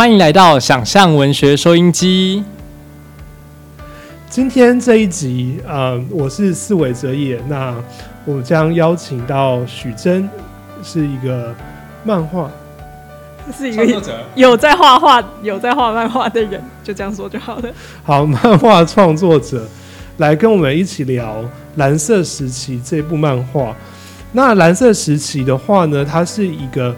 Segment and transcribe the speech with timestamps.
[0.00, 2.42] 欢迎来到想象文学收音机。
[4.30, 7.38] 今天这一集，呃，我是四尾哲也。
[7.50, 7.76] 那
[8.24, 10.26] 我们将邀请到许真，
[10.82, 11.54] 是一个
[12.02, 12.50] 漫画，
[13.54, 13.84] 是一个
[14.34, 17.68] 有在画画、有在画漫画的人，就这样说就好了。
[18.02, 19.68] 好，漫画创作者
[20.16, 21.42] 来跟我们一起聊
[21.76, 23.76] 《蓝色时期》这部漫画。
[24.32, 26.96] 那《蓝色时期》的话呢，它是一个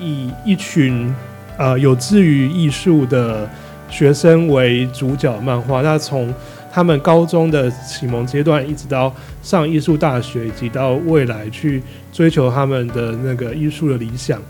[0.00, 1.14] 以一群
[1.60, 3.46] 呃有志于艺术的
[3.90, 5.82] 学生为主角漫画。
[5.82, 6.32] 那从
[6.72, 14.40] 他们高中的启蒙阶段，一直到上艺术大学，以及到未来去追求他们的那个艺术的理想，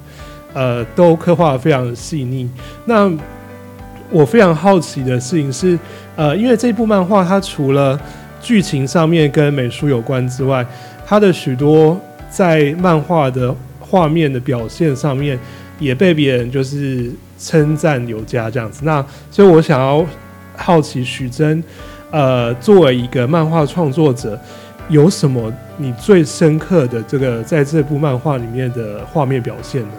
[0.54, 2.48] 呃，都刻画的非常细腻。
[2.84, 3.10] 那
[4.09, 5.77] 我非常好奇的事情是，
[6.15, 7.98] 呃，因为这部漫画它除了
[8.40, 10.65] 剧情上面跟美术有关之外，
[11.04, 15.37] 它的许多在漫画的画面的表现上面，
[15.80, 18.83] 也被别人就是称赞有加这样子。
[18.84, 20.07] 那所以我想要
[20.57, 21.60] 好奇许真。
[22.13, 24.37] 呃，作为一个漫画创作者，
[24.88, 29.95] 有什么你最深刻的这个在这部漫画里面的画面表现呢？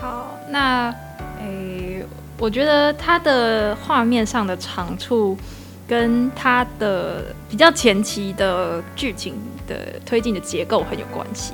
[0.00, 0.92] 好，那
[1.40, 2.04] 诶，
[2.36, 5.38] 我觉得他的画面上的长处
[5.86, 9.34] 跟它的比较前期的剧情
[9.68, 11.52] 的推进的结构很有关系。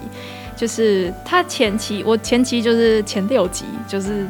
[0.57, 4.27] 就是他前期，我前期就是前六集，就是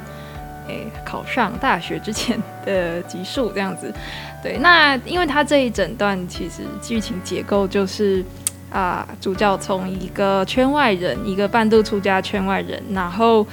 [0.68, 3.94] 诶考上大学之前的集数这样子。
[4.42, 8.24] 对，那因为他这一整段其实剧情结构就是
[8.70, 13.46] 啊，主角从一个圈外人，一个半路出家圈外人，然后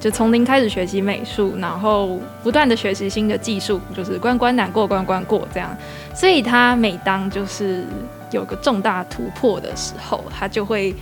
[0.00, 5.76] 就从零开始学习美术，然后不断的学习新的技术，就是关关难过关关过这样。
[6.14, 7.84] 所以他每当就是
[8.30, 10.94] 有个重大突破的时候，他就会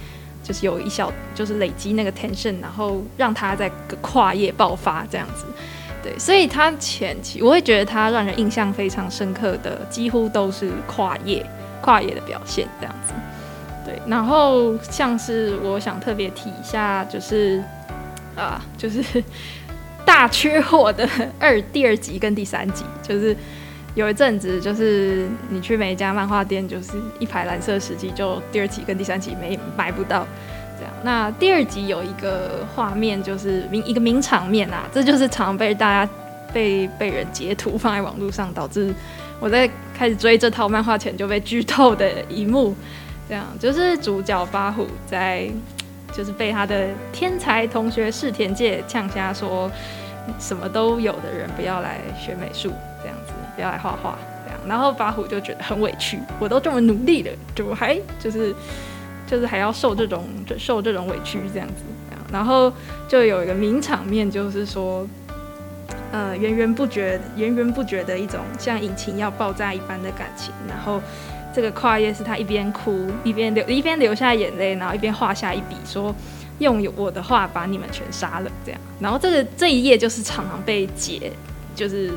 [0.50, 3.70] 就是有一小就是累积那个 tension，然后让他在
[4.00, 5.44] 跨页爆发这样子。
[6.02, 11.46] 对，所以他前期我会觉得他让人印象非常深刻的，几乎都是跨页
[11.80, 13.12] 跨页的表现这样子。
[13.84, 17.62] 对，然后像是我想特别提一下，就是
[18.34, 19.22] 啊，就是
[20.04, 23.36] 大缺货的二第二集跟第三集，就是
[23.94, 30.26] 有一阵子，就是你去每一家漫画店，就是一排蓝色时期，就第二集跟第三集没买不到。
[30.78, 36.12] 这样那第二集有一个画面，就是名一个名场面啊，这就是常被大家
[36.52, 38.94] 被被人截图放在网络上，导致
[39.38, 42.74] 我在开始追这套漫画前就被剧透的一幕。
[43.28, 45.48] 这样就是主角八虎在，
[46.12, 49.70] 就是被他的天才同学世田介呛瞎说，
[50.38, 52.72] 什么都有的人不要来学美术，
[53.60, 54.60] 要来画画，这样。
[54.66, 58.54] 然后八虎就觉得很委屈，我都这么努力了，就还就是。
[59.26, 60.26] 就是还要受这种
[60.58, 61.84] 受这种委屈这样子，
[62.32, 62.72] 然后
[63.06, 65.06] 就有一个名场面，就是说，
[66.10, 70.52] 呃，源源不绝、源源不绝的一种像引擎要爆炸一般的感情。
[70.68, 71.00] 然后
[71.54, 76.12] 这个跨页是他一边哭一边流一边流下眼泪，然后一边画下一笔，说
[76.58, 78.80] 用我的话把你们全杀了这样。
[78.98, 81.30] 然后这个这一页就是常常被截，
[81.76, 82.10] 就是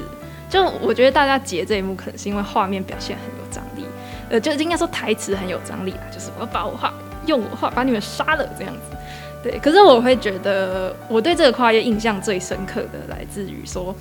[0.53, 3.83] 就我觉得大家截这一幕，可能是因为画面表现很有张力。
[4.29, 6.93] 呃，就应该说台词很有张力啦，就是我要把我画
[7.25, 8.95] 用我画把你们杀了这样子，
[9.41, 9.57] 对。
[9.57, 13.95] 可是我会觉得我对这个跨越印象最深刻的来自于说，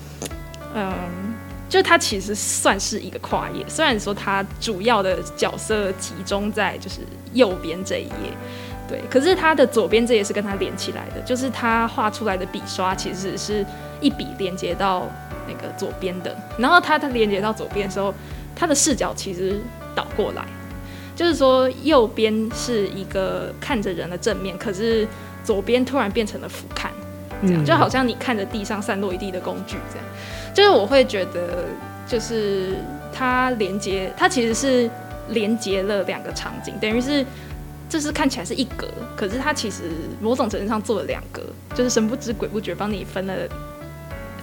[0.74, 0.92] 嗯，
[1.70, 7.00] 就它其实算是一个跨页，虽然说它主要的角色集中在就是
[7.32, 8.30] 右边这一页，
[8.88, 9.00] 对。
[9.10, 13.64] 可是它的左边这也是跟它连起来的，就是它画出来的笔刷其实是
[14.00, 15.06] 一笔连接到
[15.46, 18.14] 那个左边的，然后它它连接到左边的时候，
[18.54, 19.60] 它的视角其实。
[19.94, 20.42] 倒过来，
[21.14, 25.06] 就是说右边是一个看着人的正面，可是
[25.44, 26.86] 左边突然变成了俯瞰，
[27.46, 30.06] 这样就好像你看着地上散落一地的工具，这样，
[30.54, 31.66] 就是我会觉得，
[32.06, 32.78] 就是
[33.12, 34.88] 它连接，它其实是
[35.28, 37.22] 连接了两个场景，等于是
[37.92, 39.82] 这是看起来是一格，可是它其实
[40.18, 41.42] 某种程度上做了两格，
[41.74, 43.34] 就是神不知鬼不觉帮你分了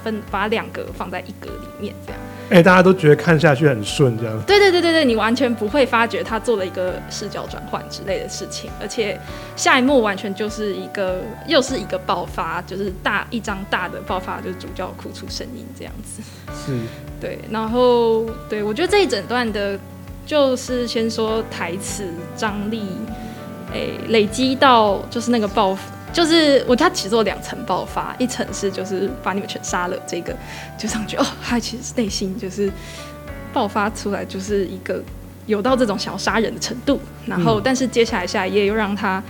[0.03, 2.21] 分，把两格放在一格里面，这样。
[2.51, 4.39] 哎，大家都觉得看下去很顺，这样。
[4.45, 9.19] 对对对对对，你完全不会发觉他做了一个视角转换之类的事情，而且
[9.55, 16.21] 下一幕完全就是一个又是一个爆发，就是大一张大的爆发，就是主角哭出声音这样子。
[16.53, 16.77] 是。
[17.19, 19.79] 对，然后对我觉得这一整段的，
[20.23, 22.83] 就是先说台词张力，
[23.73, 25.77] 哎，累积到就是那个爆。
[26.11, 30.35] 就是我他其实有两层爆发，一层是就是把你们全杀了，这个
[30.75, 32.71] 就上去哦，他其实内心就是
[33.53, 34.99] 爆发出来，就是一个
[35.45, 36.99] 有到这种想要杀人的程度。
[37.27, 39.21] 然后，但是接下来下一页又让他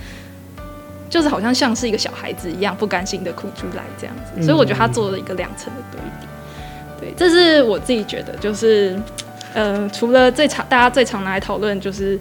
[1.10, 7.12] 就是好像像是一个小孩子一样不甘心的哭出来这样子，所以我觉得他做了一个两层的堆叠。
[7.12, 8.98] 对，这是我自己觉得，就是
[9.54, 12.18] 呃，除了最常大家最常拿来讨论就是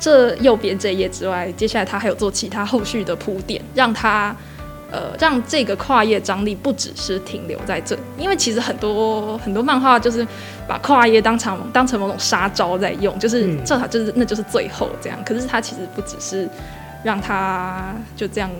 [0.00, 4.34] 这右边这一页之外，接下来他还有做其他后续的铺垫，让他
[4.90, 10.26] 呃让这个跨页张力不只是停留在这，因为其实很多很多漫画就是
[10.66, 13.64] 把跨页当成当成某种杀招在用，就是嗯。
[13.64, 16.48] 正好就是那就是最后这样，可是他其实不只是
[17.04, 18.50] 让他就这样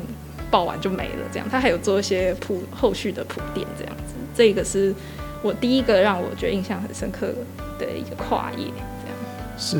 [0.50, 4.94] 爆完就没了这样，他还有做一些铺后续的铺垫这样子，这个是
[5.42, 7.28] 我第一个让我觉得印象很深刻
[7.78, 9.16] 的一个跨页这样。
[9.56, 9.78] 是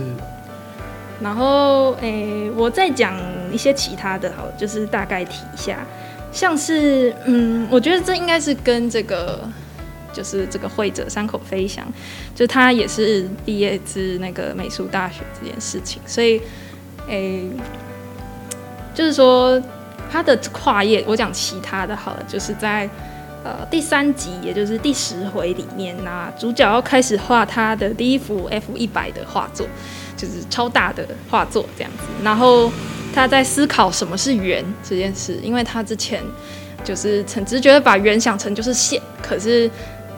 [1.22, 3.14] 然后，诶、我再讲
[3.52, 5.78] 一些其他的，好，就是大概提一下，
[6.32, 9.46] 像是，嗯，我觉得这应该是跟这个，
[10.14, 11.86] 就是这个会者山口飞翔，
[12.34, 16.40] 就他也是毕业自那个美术大学这件事情，所以，
[17.06, 17.50] 诶、
[18.94, 19.62] 就是说
[20.10, 22.88] 他的跨页，我讲其他的好了，就是在
[23.44, 29.66] 呃第三集，也就是第十回里面那主角要开始画他的第一幅 F 一百的画作。
[30.20, 32.70] 就是超大的画作这样子，然后
[33.14, 36.22] 他在思考什么是圆这件事，因为他之前
[36.84, 39.70] 就是很直觉的把圆想成就是线，可是，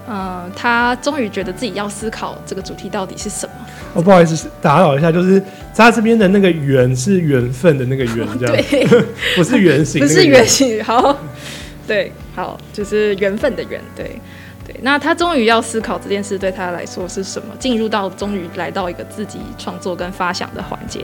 [0.09, 3.55] 嗯，他终于觉得自己要思考这个主题到底是什么。
[3.95, 5.41] 哦，不好意思打扰一下，就是
[5.77, 8.87] 他这边的那个缘是缘分的那个缘， 这样对，
[9.37, 10.45] 不是圆形，不是圆。
[10.49, 11.17] 形，好，
[11.87, 14.19] 对，好，就是缘分的缘，对。
[14.67, 21.01] 对，那他终于要思考这件事对他来说是什么，进入到终于来到一个自己创作跟发想的环节，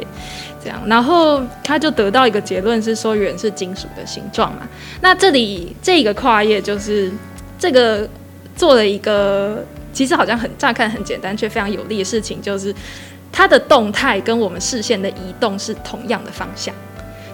[0.62, 4.62] 这样，然后他就得到一个结论是说圆是金属的形状嘛。
[5.00, 7.10] 那这里这个跨页就是
[7.58, 8.08] 这个
[8.54, 12.72] 做了一个，其实好像很乍看很简单却非常有力的事情，就是
[13.32, 16.72] 它的动态跟我们视线的移动是同样的方向，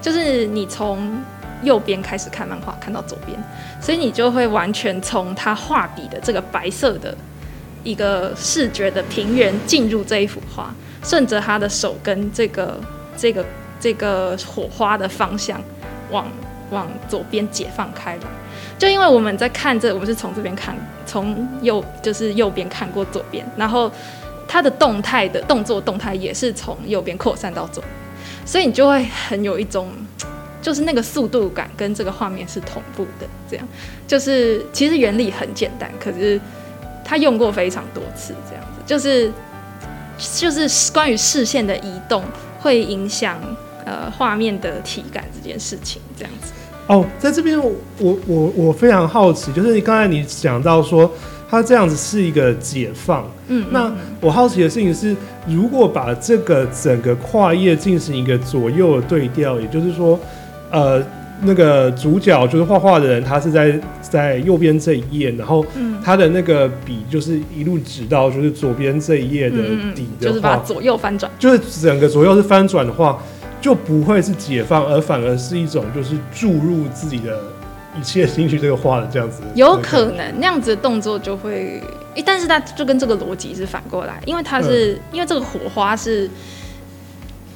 [0.01, 1.23] 就是你从
[1.65, 3.37] 右边开始看漫画，看到左边，
[3.81, 7.17] 所以你就会完全从他画笔的这个白色的
[7.83, 10.73] 一个视觉的平原进入这一幅画，
[11.03, 12.79] 顺着他的手跟这个
[13.17, 13.45] 这个
[13.81, 15.61] 这个火花的方向
[16.11, 16.27] 往
[16.71, 18.23] 往左边解放开来。
[18.79, 20.77] 就因为我们在看这，我们是从这边看，
[21.07, 23.91] 从右就是右边看过左边，然后
[24.49, 27.83] 他的动态的动作动态也是从右边扩散到左，
[28.45, 29.91] 所以你就会很有一种。
[30.65, 33.69] 就是那个速度感跟这个画面是同步的，这样。
[34.07, 36.41] 就是其实原理很简单，可是
[37.05, 38.81] 他用过非常多次，这样子。
[38.87, 39.31] 就是
[40.39, 42.25] 就是关于视线的移动
[42.59, 43.39] 会影响
[43.85, 46.53] 呃画面的体感这件事情，这样子。
[46.87, 51.11] 哦，在这边我我我我非常好奇，就是刚才你讲到说
[51.51, 53.97] 他这样子是一个解放，嗯，那嗯。
[54.21, 55.15] 我好奇的事情是，
[55.47, 60.19] 如果把这个整个跨页进行一个左右的对调，也就是说，
[60.75, 61.01] 呃，
[61.43, 69.57] 那个主角就是画画的人，他是在在右边这一页，然后嗯他的那个笔就是一路指到就是左边这一页的
[69.95, 71.31] 底嗯，就的话，是把左右翻转。
[71.39, 73.23] 就是整个左右是翻转的话，
[73.61, 77.39] 就不会是解放，而反而是一种就是注入自己的
[77.97, 79.43] 一切进去这个画的这样子。
[79.55, 81.81] 有可能那样子的动作就会，
[82.17, 86.29] 诶但是它就跟这个逻辑是反过来，因为它是、因为这个火花是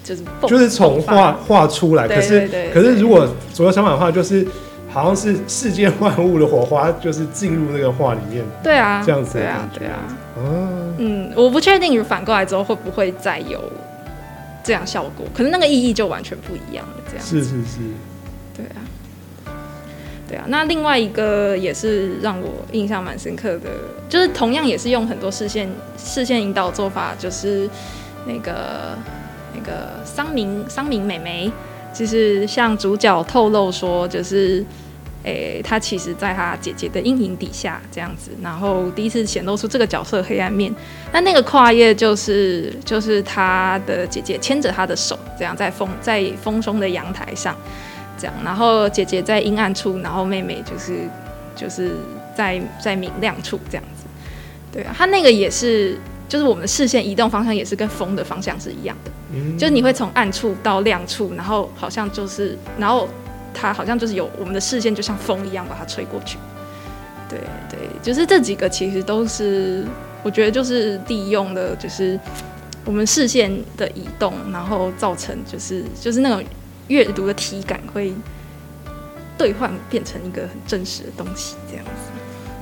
[0.09, 4.47] 就是就是从画画出来，可是可是如果左右相反的话，就是
[4.89, 8.43] 好像是世间万物的火花，就是进入那个画里面。
[8.63, 9.99] 对啊，这样子对啊对啊，
[10.39, 10.41] 啊，
[10.97, 13.63] 嗯，我不确定反过来之后会不会再有
[14.65, 17.79] 这样效果，可是那个意义就完全不一样了，这样是是是，
[18.57, 18.81] 对啊，
[20.27, 20.45] 对啊。
[20.49, 23.69] 那另外一个也是让我印象蛮深刻的，
[24.09, 25.69] 就是同样也是用很多视线
[25.99, 27.69] 视线引导做法，就是
[28.27, 28.97] 那个
[29.55, 31.51] 那个桑明桑明美眉，
[31.93, 34.65] 就是向主角透露说，就是。
[35.25, 40.73] 诶，她其实在她姐姐的阴影底下这样子，然后第一次显露出这个角色黑暗面。
[41.13, 47.55] 那那个跨页就是就是她的姐姐牵着她的手，这样在风在风中的阳台上，
[48.17, 51.01] 这样，然后姐姐在阴暗处，然后妹妹就是
[51.55, 51.97] 就是
[52.35, 54.07] 在在明亮处这样子。
[54.73, 63.09] 对啊，她那个也是，就是我们的视线移动方向也是跟风的方向是一样的，嗯，就是你会从暗处到亮处，然后好像就是，然后
[63.55, 66.37] 它好像就是有我们的视线就像风一样把它吹过去。
[67.29, 69.85] 对对，就是这几个其实都是
[70.23, 72.19] 我觉得就是利用了就是
[72.85, 76.43] 我们视线的移动，然后造成就是就是那种
[76.89, 78.13] 阅读的体感会
[79.37, 81.91] 兑换变成一个很真实的东西，这样子。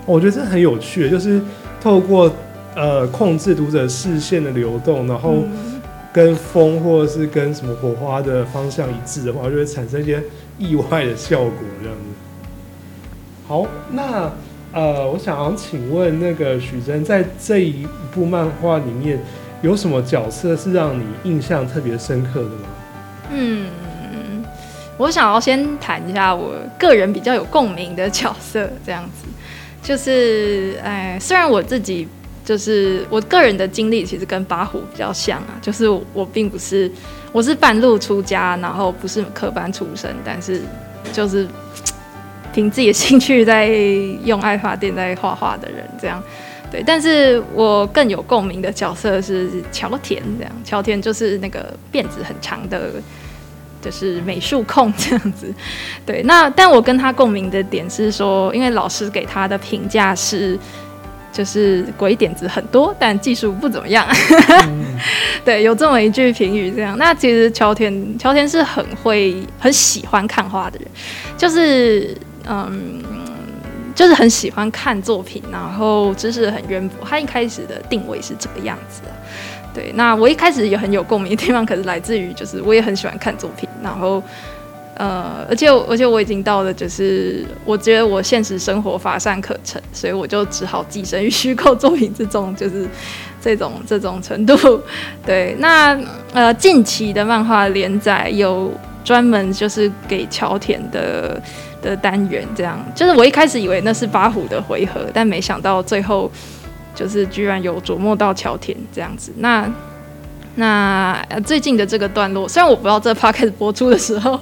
[0.04, 1.40] 我觉得这很有趣，就是
[1.80, 2.28] 透过
[2.76, 5.80] 呃控制读者视线的流动，然后嗯
[6.12, 10.22] 跟风或者是跟什么火花的方向一致的话，就会产生一些
[10.58, 11.52] 意外的效果
[11.82, 12.04] 这样子。
[13.48, 14.30] 好，那
[14.72, 19.20] 呃，我想要请问那个许真，在这一部漫画里面
[19.62, 22.68] 有什么角色是让你印象特别深刻的吗？
[23.30, 23.66] 嗯，
[24.98, 29.28] 我想要先谈一下我个人比较有共鸣的角色，这样子，
[29.82, 32.08] 就是哎，虽然我自己
[32.46, 36.90] 就是我个人的经历其实跟八虎比较像啊，就是我并不是
[37.32, 40.62] 我是半路出家，然后不是科班出身，但是
[41.12, 41.46] 就是
[42.54, 43.66] 凭自己的兴趣在
[44.24, 46.22] 用爱发电在画画的人，这样
[46.70, 46.82] 对。
[46.86, 52.92] 但是我更有共鸣的角色是乔田，这样乔田就是那个辫子很长的。
[53.78, 55.54] 就是美术控这样子，
[56.04, 56.20] 对。
[56.24, 60.58] 那但我跟他共鸣的点是说，因为老师给他的评价是，
[61.32, 64.06] 就是鬼点子很多，但技术不怎么样。
[65.44, 66.96] 对，有这么一句评语这样。
[66.98, 70.88] 那其实乔田，乔田是很会、很喜欢看画的人，
[71.36, 72.16] 就是
[72.48, 73.02] 嗯，
[73.94, 77.06] 就是很喜欢看作品，然后知识很渊博。
[77.06, 79.02] 他一开始的定位是这个样子。
[79.74, 84.22] 对，那我一开始也很有共鸣的地方，可是来自于就是我也很喜欢看作品，然后
[84.96, 92.86] 呃，而且而且我已经到了就是我觉得我现实生活乏善可陈，所以我就只好寄生于虚构作品之中，就是
[93.40, 94.80] 这种这种程度。
[95.24, 95.98] 对，那
[96.32, 98.72] 呃近期的漫画连载有
[99.04, 101.40] 专门就是给乔田的
[101.80, 106.30] 的单元，这样就是我一开始以为那是八虎的回合，但没想到最后。
[106.94, 109.70] 就是居然有琢磨到桥田这样子，那
[110.56, 114.40] 那最近的这个段落，虽然我不知道这 p 开始播出的时候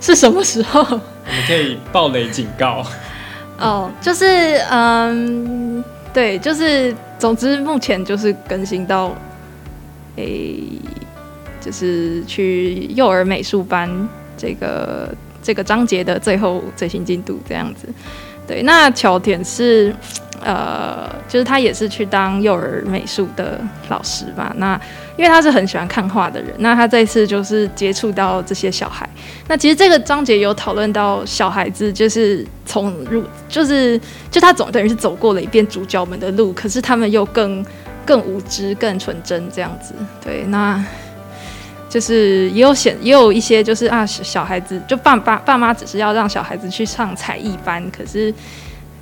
[0.00, 2.84] 是什么时候， 我们可以暴雷警告。
[3.58, 4.24] 哦，就是
[4.70, 5.82] 嗯，
[6.14, 9.12] 对，就是总之目前就是更新到，
[10.14, 10.62] 诶，
[11.60, 13.90] 就是去幼儿美术班
[14.36, 15.12] 这个
[15.42, 17.88] 这个章节的最后最新进度这样子。
[18.46, 19.94] 对，那桥田是。
[20.40, 24.52] 呃，就是他也是去当幼儿美术的老师吧。
[24.56, 24.80] 那
[25.16, 29.08] 因为他是很喜欢看画的人，那他这次就是接触到这些小孩。
[29.48, 37.64] 那其实这个章节有讨论到小孩子，就是从入，就是就他总等于是走过了一遍主角们的路，可是他们又更
[38.06, 39.92] 更无知、更纯真这样子。
[40.24, 40.82] 对，那
[41.88, 48.32] 就是也有显也有一些就是啊，小孩子就爸爸爸妈只是要让小孩子去上才艺班，可是。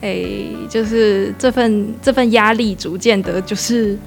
[0.01, 3.99] 诶，就是这份这份压力，逐渐的，就是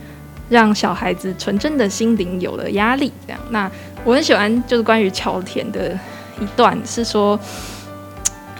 [0.50, 3.12] 让小孩子纯真的心灵有了压力。
[3.25, 3.69] 这样，那
[4.03, 5.98] 我很喜欢，就是关于乔田的
[6.39, 7.39] 一段，是说，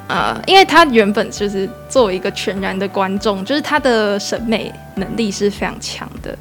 [0.08, 6.38] 呃，因为他原本就是作为一个全然的观众，就是他的审美能力是非常强的。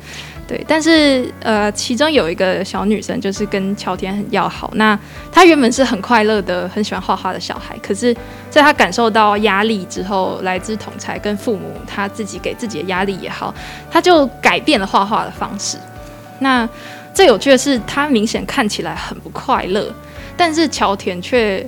[0.49, 4.71] 对，但是呃，其中有一个小女生就是跟乔田很要好。
[4.77, 4.99] 那
[5.31, 7.77] 她原本是很快乐的，很喜欢画画的小孩。
[7.83, 8.17] 可是，
[8.49, 13.55] 在她感受到压力之后，来自统才跟父母，她自己给自己的压力也好，
[13.91, 15.77] 她就改变了画画的方式。
[16.39, 16.67] 那
[17.13, 19.93] 最有趣的是，她明显看起来很不快乐，
[20.35, 21.63] 但是乔田却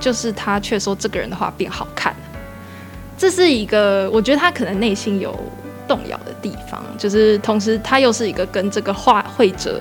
[0.00, 2.18] 就是他却说这个人的画变好看了。
[3.16, 5.32] 这是一个，我觉得他可能内心有。
[5.88, 9.80] 动摇的地方，就是同时他又是一个跟这个画绘者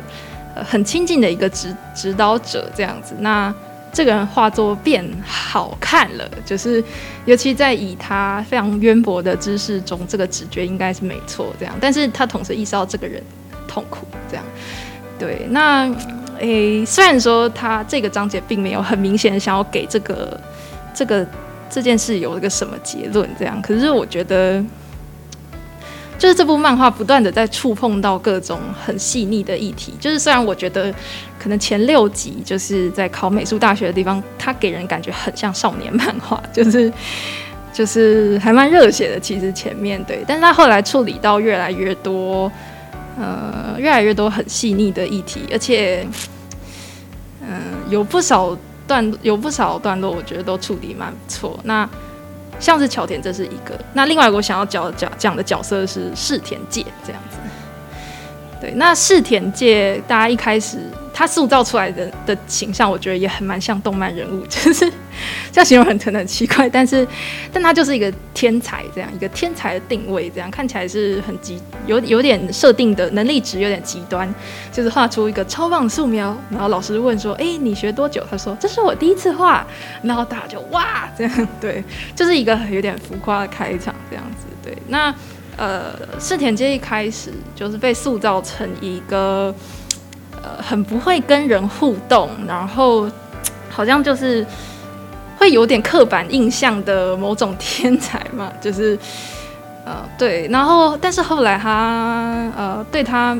[0.56, 3.16] 呃很亲近的一个指指导者这样子。
[3.20, 3.54] 那
[3.92, 6.84] 这个人画作变好看了，就是
[7.26, 11.74] 尤其在以他非常渊博的知识中，这个直觉应该是没错这样。
[11.80, 13.24] 但是他同时意识到这个人
[13.68, 14.44] 痛苦这样。
[15.18, 15.90] 对，那
[16.40, 20.40] 诶，虽然说他这个章节并没有很明显想要给这个
[20.94, 21.26] 这个
[21.70, 24.64] 这件事有一个什么结论这样，可是我觉得。
[26.18, 29.94] 就是这部漫画不断的在触碰到各种很细腻的议题。
[30.00, 30.94] 就是虽然我觉得
[31.38, 36.92] 可能前六集就是在考美术大学的地方，它给人感觉很像少年漫画，就是
[37.74, 39.20] 就是还蛮热血的。
[39.20, 42.52] 其实前面对，但是他后来处理到越来越多，
[43.20, 46.08] 呃，越来越多很细腻的议题，而且
[47.42, 48.58] 嗯，有不少
[48.88, 51.60] 段有不少段落，我觉得都处理蛮不错。
[51.64, 51.88] 那
[52.60, 53.80] 像是巧田，这是一个。
[53.94, 57.38] 那另外我想要讲讲讲的角色是世田界这样子。
[58.62, 60.80] 对，那世田界，大家一开始。
[61.18, 64.92] 他塑造出来的的形象，我觉得也很蛮像动漫人物， 就是
[65.50, 67.08] 这样形容很可能很奇怪，但是
[67.54, 71.58] 但他就是一个天才，这样一个天才的定位，这样看起来是很极
[71.88, 74.30] 有有点设定的能力值有点极端，
[74.74, 79.66] 就是画出一个超棒素描，然后老师问说：“哎，你学多久？”他说：“这是我第一次画。”
[80.04, 81.82] 然后大家就哇，这样对，
[82.14, 84.78] 就是一个有点浮夸的开场，这样子对。
[84.90, 85.16] 那
[85.56, 89.56] 呃，世田介一开始就是被塑造成一个。
[90.62, 93.10] 很不会跟人互动，然后
[93.70, 94.46] 好像就是
[95.38, 98.98] 会有点刻板印象的某种天才嘛， 就是
[99.86, 103.38] 呃对，然后但是后来他呃对他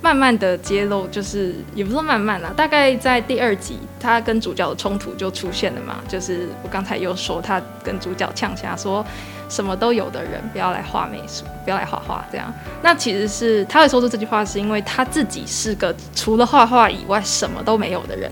[0.00, 9.04] 慢慢的揭露，就是也不是慢慢啦，大概在第二集他跟主角的冲突就出现了嘛，就是我刚才又说他跟主角呛下说。
[9.48, 12.52] 什么都有的人，不要来画美术，不要来画画，这样。
[12.82, 18.30] 那其实是他会说出这句话，是因为他自己是个除了画画以外什么都没有的人。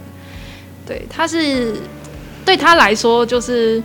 [0.87, 1.75] 对，他是
[2.45, 3.83] 对他来说，就是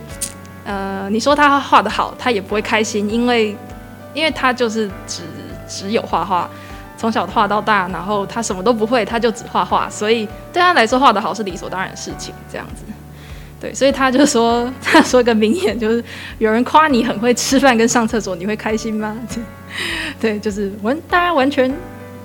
[0.64, 3.56] 呃，你说他画的好，他也不会开心，因为
[4.14, 5.22] 因为他就是只
[5.66, 6.48] 只有画画，
[6.96, 12.84] 从小画到大，然后他什么都不会，他就只画画，所以对他来说画的好是理所当然的事情，这样子。
[13.62, 16.02] 对，所以他就说， 他说一个名言，就是
[16.38, 19.16] 有人夸你很会吃饭跟上厕所，你会开心吗？
[20.20, 21.72] 对，就是完，大家完全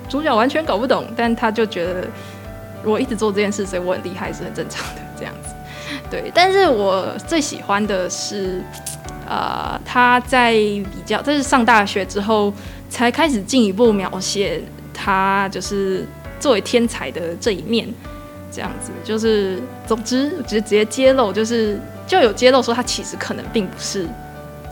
[0.10, 2.08] 主角完全搞不懂，但他就觉得
[2.84, 5.50] 我一直做这件事，所以我很厉害是很正常的这样子。
[6.10, 8.64] 对，但是我最喜欢的是，
[9.30, 12.52] 呃，他在比较，这是上大学之后
[12.90, 14.60] 才开始进一步描写
[14.92, 16.04] 他就是
[16.40, 17.88] 作为天才的这一面。
[18.58, 18.92] 这样子。
[19.04, 24.08] 就是，总之直直接揭露，就是就有揭露说他其实可能并不是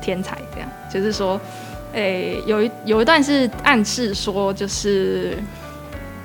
[0.02, 0.68] 天才，这样。
[0.92, 1.40] 就是说，
[1.94, 5.38] 诶，有一有一段是暗示说，就是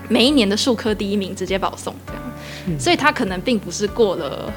[0.08, 4.50] 每一年的数科第一名直接保送这样，所以他可能并不是过了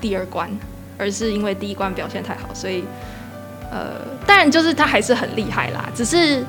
[0.00, 0.48] 第二关，
[0.96, 2.84] 而是因为第一关表现太好，所以
[3.72, 6.44] 呃，当然就是他还是很厉害啦，只是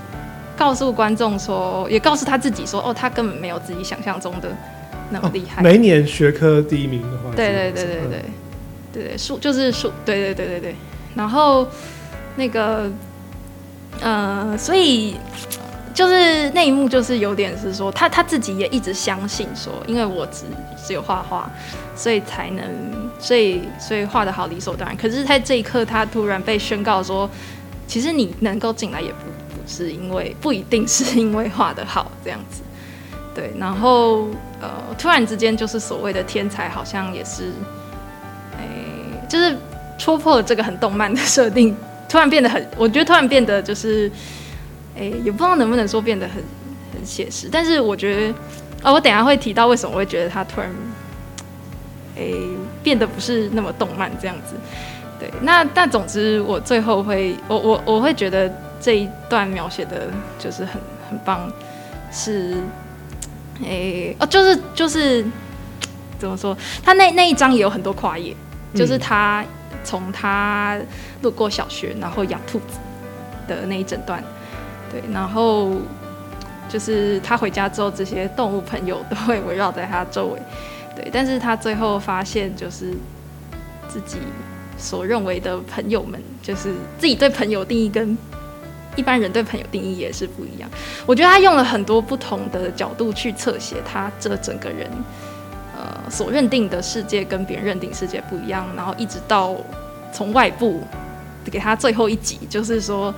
[0.56, 4.50] 告诉观众说，也告诉他自己说，哦，他根本没有自己想象中的。
[5.10, 8.26] 那么厉害，每年学科第一名的话，对对对对对
[8.94, 10.76] 对对数就是数，对对对对对，
[11.16, 11.68] 然后
[12.36, 12.90] 那个
[14.02, 15.16] 呃，所以
[15.94, 20.44] 就是那一幕就是有点是说，他他自己也一直相信说，因为我只
[20.86, 21.50] 只有画画，
[21.96, 22.66] 所以才能，
[23.20, 24.98] 所以所以画的好理所当然。
[24.98, 27.30] 可是，在这一刻，他突然被宣告说，
[27.88, 29.18] 其实你能够进来也不
[29.50, 32.62] 不是因为，不一定是因为画的好这样子。
[33.34, 34.28] 对，然后
[34.98, 37.52] 突然之间就是所谓的天才，好像也是，
[38.58, 38.66] 哎，
[39.28, 39.56] 就是
[39.98, 41.76] 戳破了这个很动漫的设定，
[42.08, 44.12] 突然变得很，我觉得突然变得就是，
[44.98, 46.36] 哎，也不知道能不能说变得很
[46.94, 48.34] 很写实，但是我觉得，
[48.84, 50.70] 啊，我等下会提到为什么我会觉得他突然，
[52.18, 52.32] 哎，
[52.84, 54.56] 变得不是那么动漫这样子。
[55.20, 58.52] 对，那但总之我最后会，我我我会觉得
[58.82, 60.74] 这一段描写的就是很
[61.10, 61.52] 很棒，
[62.12, 62.58] 是。
[63.64, 65.26] 诶，哦，就是就是
[66.20, 66.56] 怎么说？
[66.84, 68.36] 他那那一章也有很多跨页，
[68.74, 69.44] 就是他
[69.84, 70.78] 从他
[71.22, 72.78] 路过小学，然后养兔子
[73.48, 74.24] 的那一整段，
[74.92, 75.72] 对，然后
[76.68, 80.42] 就是他回家之后，这些动物朋友都会围绕在他周围，
[80.96, 82.94] 对，但是他最后发现，就是
[83.88, 84.18] 自己
[84.78, 88.18] 所认为的朋友们，就是自己对朋友定义跟。
[88.96, 90.70] 一般人对朋友定义也是不一样。
[91.06, 94.90] 我觉得他用了很多不同的角度去侧写他这整个人，
[95.78, 98.68] 呃，所认定的世界跟别人认定世界不一样。
[98.76, 99.56] 然后一直到
[100.12, 100.82] 从外部
[101.44, 103.14] 给他最后一集，就是说，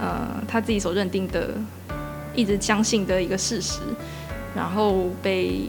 [0.00, 1.50] 呃，他自己所认定的，
[2.34, 3.80] 一直相信的一个事实，
[4.54, 5.68] 然后被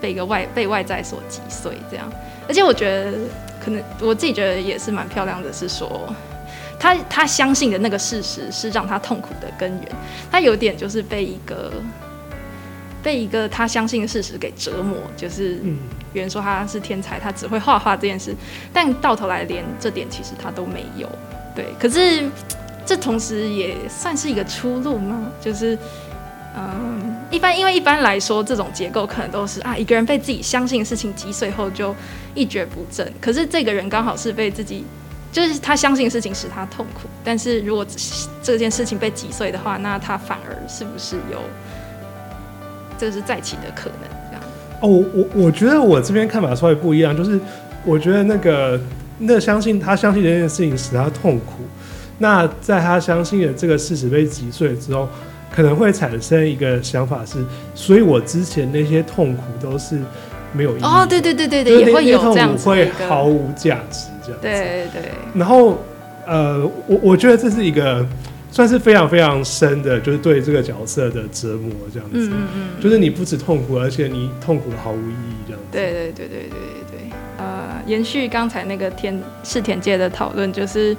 [0.00, 2.10] 被一个外被外在所击碎这样。
[2.48, 3.12] 而且我觉得，
[3.64, 6.12] 可能我自己觉得也是蛮漂亮的，是说。
[6.84, 9.88] 他他相信的那个事实是让他痛苦的根源，
[10.30, 11.72] 他有点就是被一个
[13.02, 15.58] 被一个他相信的事实给折磨，就是
[16.12, 18.36] 有人说他是天才，他只会画画这件事，
[18.70, 21.08] 但到头来连这点其实他都没有。
[21.56, 22.28] 对，可是
[22.84, 25.32] 这同时也算是一个出路吗？
[25.40, 25.78] 就是
[26.54, 31.96] 嗯，一般因为一般来说这种结构可能都是啊，一个人被自己相信的事情击碎后就
[32.34, 34.84] 一蹶不振，可是这个人刚好是被自己。
[35.34, 37.84] 就是他相信事情使他痛苦，但是如果
[38.40, 41.40] 这件事情被击碎的话，那他反而是不是有
[42.96, 44.08] 这是再起的可能？
[44.30, 44.42] 这样
[44.80, 47.40] 哦，我我觉得我这边看法稍微不一样，就是
[47.84, 48.80] 我觉得那个
[49.18, 51.64] 那相信他相信这件事情使他痛苦，
[52.18, 55.08] 那在他相信的这个事实被击碎之后，
[55.50, 57.44] 可能会产生一个想法是，
[57.74, 59.98] 所以我之前那些痛苦都是
[60.54, 60.82] 没有意义。
[60.82, 64.38] 哦，对对对对对，也会有这样子会毫无价值这样。
[64.40, 65.78] 对对，然后
[66.26, 68.06] 呃，我我觉得这是一个
[68.50, 72.16] 算是非常非常深的，就是对这个角色的折磨这样子。
[72.16, 75.66] 嗯嗯嗯，就是你不止痛苦，而且你痛苦的毫无意义这样子。
[75.72, 76.48] 对对对对对
[76.90, 80.96] 对呃，延续刚才那个天世田界的讨论，就是，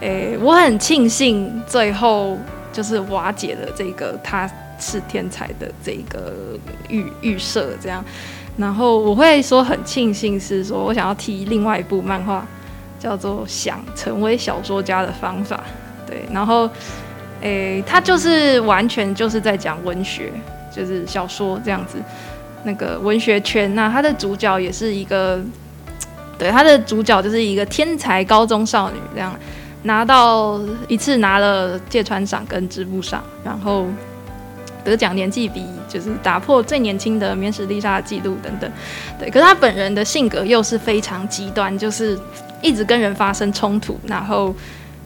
[0.00, 2.38] 诶，我很庆幸最后
[2.72, 6.32] 就是瓦解了这个他是天才的这个
[6.88, 8.02] 预预设，这样。
[8.56, 12.46] 然后我会说很庆幸是说我想要提另外一部漫画，
[12.98, 15.56] 叫做《想成为小说家的方法》。
[16.06, 16.68] 对，然后
[17.40, 20.30] 诶，它就是完全就是在讲文学，
[20.74, 21.96] 就是小说这样子。
[22.64, 25.40] 那个文学圈，那它的主角也是一个，
[26.36, 29.34] 对，它的主角就是一个天才高中少女，这样
[29.84, 33.86] 拿到一次拿了芥川赏跟直木赏，然后。
[34.84, 38.70] 得奖年纪比就是打破最年轻的免史丽莎的记录等等，
[39.18, 42.18] 对，可是他本人的性格又是非常极端，就是
[42.62, 44.54] 一直跟人发生冲突，然后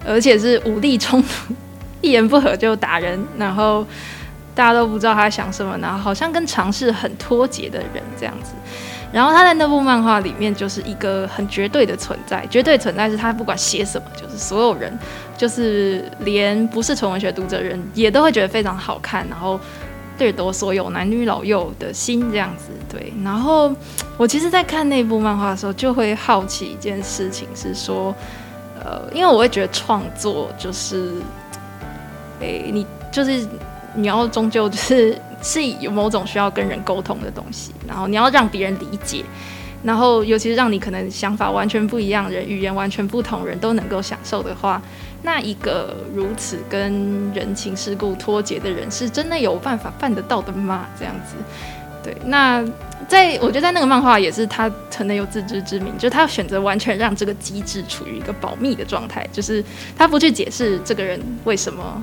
[0.06, 1.54] 而且是武力冲突，
[2.00, 3.86] 一言不合就打人，然后
[4.54, 8.52] 大家都不知道他在想什么，然后好像跟尝试很脱节的人这样子。
[9.14, 14.92] 然后他在那部漫画里面就是一个很绝对的存在，绝对存在是他不管写什么，就是所有人，
[15.38, 19.60] 就是连不是纯文学读者人也都会觉得非常好看，然后
[20.18, 22.72] 掠夺所有男女老幼的心这样子。
[22.88, 23.72] 对，然后
[24.16, 28.12] 我其实，在看那部漫画的时候，就会好奇一件事情，是说，
[28.84, 31.12] 呃，因为我会觉得创作就是，
[32.40, 33.46] 诶，你就是
[33.94, 35.16] 你要终究就是。
[35.44, 39.22] 是有某种需要跟人沟通的东西，然后你要让别人理解，
[39.82, 44.80] 然后尤其是让你可能想法完全不一样人、语言完全不同人都能够享受的话，
[45.22, 50.86] 那一个如此跟人情世故脱节的人，是真的有办法办得到的吗？
[50.98, 51.34] 这样子，
[52.02, 52.16] 对。
[52.24, 52.64] 那
[53.06, 59.62] 在我觉得在那个漫画也是他可能有自知之明，就是他选择完全让这个机制处于一个保密的状态，就是
[59.94, 62.02] 他不去解释这个人为什么。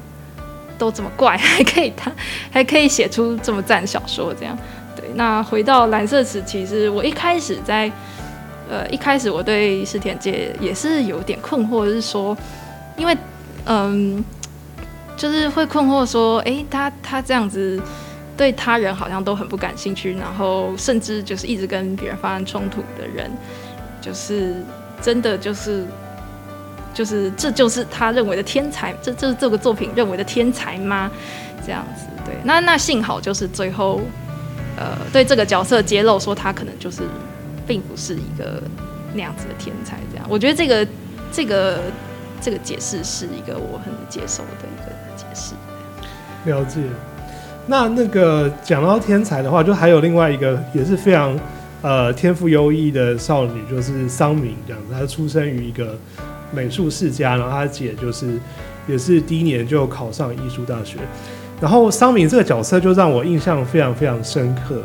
[0.81, 2.11] 都这么怪， 还可以他
[2.51, 4.57] 还可以写出这么赞小说，这样
[4.95, 5.05] 对。
[5.13, 7.91] 那回到蓝色词，其实我一开始在
[8.67, 12.35] 呃一开始我对石田界也是有点困惑，是说，
[12.97, 13.15] 因为
[13.65, 14.25] 嗯，
[15.15, 17.79] 就是会困惑说，哎，他他这样子
[18.35, 23.29] 对他人好像都很不感兴趣，然后甚至就是一直跟别人发生冲突的人，
[24.01, 24.55] 就是
[24.99, 25.85] 真的就是。
[26.93, 31.09] 就是这就是他认为的天才，这这是这个作品认为的天才吗？
[31.65, 34.01] 这样子，对，那那幸好就是最后，
[34.75, 37.03] 呃，对这个角色揭露说他可能就是
[37.67, 38.61] 并不是一个
[39.13, 40.87] 那样子的天才，这样，我觉得这个
[41.31, 41.79] 这个
[42.41, 45.53] 这个解释是一个我很接受的一个解释。
[46.45, 46.81] 了解。
[47.67, 51.39] 那那个讲到天才的话，就还有另外一个也是非常
[51.83, 55.95] 呃天赋优异的少女，就是桑明这样子，她出生于一个。
[56.51, 58.37] 美术世家，然后他姐就是
[58.87, 60.97] 也是第一年就考上艺术大学，
[61.59, 64.81] 然后桑明这个角色就让我印象非常非常深刻，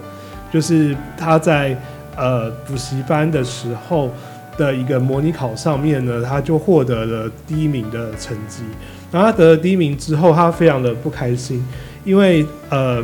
[0.52, 1.76] 就是他在
[2.16, 4.10] 呃补习班的时候
[4.56, 8.62] 的一个模拟考上面呢，他就获得了第一名的成绩，
[9.10, 11.66] 然后他得了第一名之后，他非常的不开心，
[12.04, 13.02] 因为呃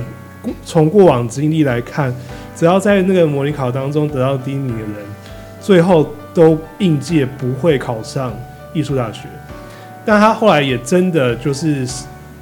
[0.65, 2.15] 从过往经历来看，
[2.55, 4.97] 只要在那个模拟考当中得到第一名的人，
[5.61, 8.33] 最后都应届不会考上。
[8.73, 9.29] 艺术大学，
[10.05, 11.87] 但他后来也真的就是，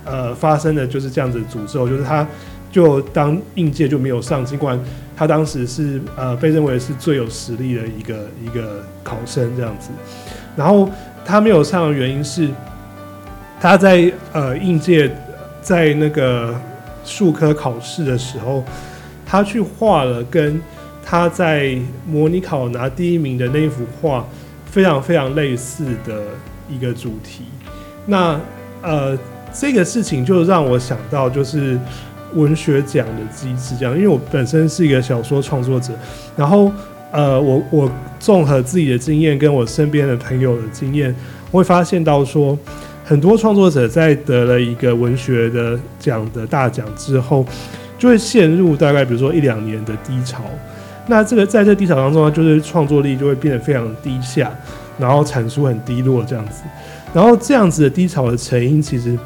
[0.05, 2.27] 呃，发生的就是这样子诅咒，就是他
[2.71, 4.79] 就当应届就没有上，尽管
[5.16, 8.14] 他当时是呃被认为是最有实力的一个
[8.45, 9.90] 一个考生这样子，
[10.57, 10.88] 然后
[11.25, 12.49] 他没有上的原因是，
[13.61, 15.11] 他在呃应届
[15.61, 16.55] 在那个
[17.05, 18.64] 数科考试的时候，
[19.27, 20.61] 他去画了跟
[21.05, 24.25] 他在模拟考拿第一名的那一幅画。
[24.70, 26.22] 非常非常类似的
[26.68, 27.42] 一个主题，
[28.06, 28.40] 那
[28.80, 29.18] 呃，
[29.52, 31.76] 这个事情就让我想到就是
[32.35, 35.92] 文学奖的机制，这样，因为我本身是一个小说创作者，
[36.37, 36.70] 然后
[37.11, 41.12] 呃，我我综合自己的经验跟我身边的朋友的经验，
[41.50, 42.56] 我会发现到说，
[43.04, 47.44] 很多创作者在得了一个文学的奖的大奖之后，
[47.98, 50.44] 就会陷入大概比如说一两年的低潮。
[51.11, 54.49] 那这个在这低潮当中呢，就是创作力就会变得非常低下，
[54.96, 56.62] 然后产出很低落这样子。
[57.12, 59.18] 然后这样子的低潮的成因，其实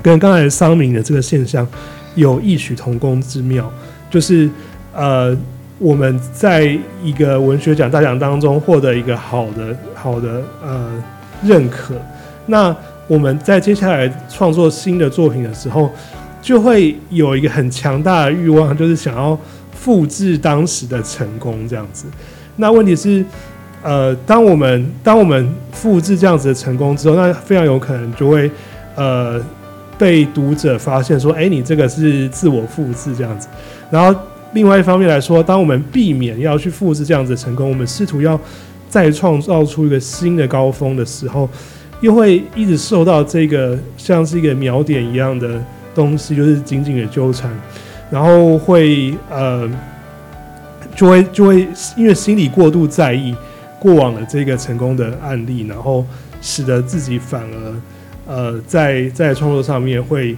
[0.00, 1.68] 跟刚才桑明的这个现象
[2.14, 3.70] 有异曲同工之妙，
[4.08, 4.48] 就是
[4.94, 5.36] 呃，
[5.78, 10.90] 我们在一个文学奖大奖当中获得一个好的好的呃
[11.42, 11.94] 认可，
[12.46, 12.74] 那
[13.06, 15.92] 我们在接下来创作新的作品的时候，
[16.40, 19.38] 就会有一个很强大的欲望，就是想要。
[19.78, 22.06] 复制当时的成功这样子，
[22.56, 23.24] 那问题是，
[23.82, 28.50] 呃，当我们当我们复制这样子的成功之后，那非常有可能就会
[28.96, 29.40] 呃
[29.96, 33.46] 被读者发现说，哎，你这个是自我复制这样子。
[33.90, 34.18] 然后
[34.54, 38.40] 另外一方面来说，当我们避免要去复制这样子的成功，我们试图要
[38.88, 41.48] 再创造出一个新的高峰的时候，
[42.00, 45.62] 又会一直受到这个像是一个锚点一样的
[45.94, 47.50] 东西，就是紧紧的纠缠。
[48.10, 49.68] 然后会呃
[50.94, 53.36] 就会就会因为心里过度在意
[53.78, 56.04] 过往的这个成功的案例，然后
[56.40, 57.74] 使得自己反而
[58.26, 60.36] 呃在在创作上面会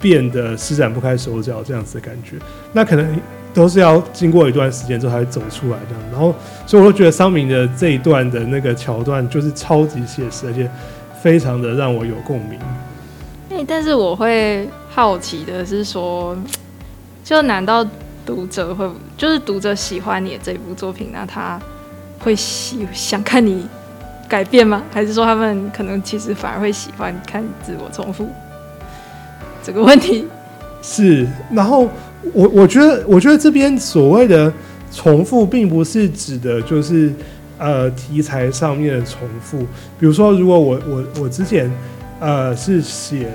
[0.00, 2.36] 变得施展不开手脚这样子的感觉。
[2.72, 3.20] 那可能
[3.52, 6.02] 都是要经过一段时间之后才会走出来这样。
[6.10, 6.34] 然后
[6.66, 10.68] 所以我觉得桑明的这一段的那个桥段就是超级写实，而且
[11.22, 12.58] 非常的让我有共鸣。
[13.50, 16.36] 哎，但是我会好奇的是说，
[17.24, 17.84] 就难道
[18.26, 21.58] 读者会就是读者喜欢你的这部作品，那他
[22.20, 23.66] 会喜想看你
[24.28, 24.82] 改变吗？
[24.92, 28.28] 还是说他们可能其实反而会喜欢看自我重复
[29.62, 30.26] 这个问题？
[30.82, 31.88] 是，然后
[32.34, 34.52] 我我觉得，我觉得这边所谓的
[34.92, 37.10] 重复，并不是指的就是
[37.56, 39.60] 呃题材上面的重复。
[39.98, 41.70] 比如说，如果我我我之前
[42.20, 43.30] 呃是写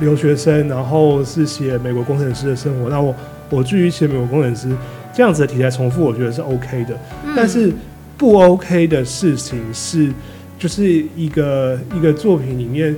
[0.00, 3.14] 留学生，然后是写美国工程师的生活，那我
[3.50, 4.68] 我至于写美国工程师
[5.12, 6.98] 这样子的题材重复，我觉得是 OK 的。
[7.36, 7.72] 但是
[8.16, 10.12] 不 OK 的事情是，
[10.58, 12.94] 就是一个一个作品里面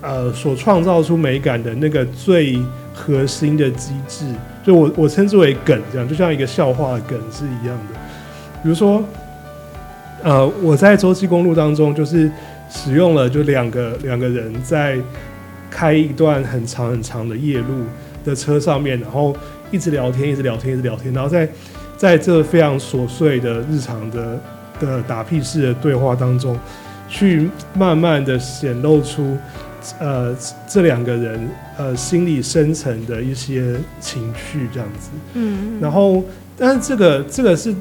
[0.00, 2.58] 呃所创造出美感的那个最。
[3.00, 4.24] 核心的机制，
[4.64, 7.94] 就我我称之为梗，这样就像一个笑话梗是一样的。
[8.60, 9.00] 比如说，
[10.24, 12.28] 呃，我在洲际公路当中，就是
[12.68, 14.98] 使用了就两个两个人在
[15.70, 17.84] 开一段很长很长的夜路
[18.24, 19.36] 的车上面，然后
[19.70, 21.48] 一直聊天，一直聊天，一直聊天，然后在
[21.96, 24.40] 在这非常琐碎的日常的
[24.80, 26.58] 的打屁式的对话当中，
[27.08, 29.36] 去慢慢的显露出。
[30.00, 36.22] 呃，这两个人呃心理深层的一些情绪这样子，嗯，然后，
[36.58, 37.76] 但是这个这个是是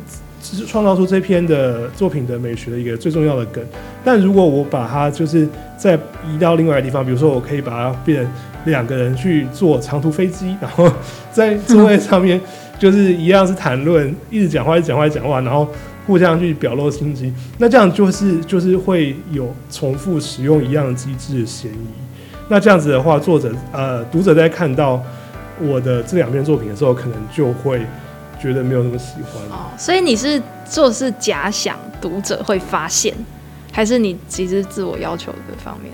[0.66, 3.64] 创造出这篇的作品的美学的一个最重要的梗。
[4.04, 5.96] 但如果我把它就是再
[6.32, 8.32] 移到另外一个地方，比如说我可以把它变成
[8.66, 10.90] 两个人去坐长途飞机，然后
[11.32, 12.40] 在座位上面
[12.80, 15.68] 就是一样是谈论，一直讲话，一直讲话，一直讲话，然后。
[16.08, 21.88] 互相去表露心机，那这样就是就是会有重复使用一样机制的嫌疑。
[22.48, 25.04] 那这样子的话，作者呃读者在看到
[25.62, 27.82] 我的这两篇作品的时候，可能就会
[28.42, 29.42] 觉得没有那么喜欢。
[29.50, 33.14] 哦，所以你是做是假想读者会发现，
[33.72, 35.92] 还是你其实自我要求的方面？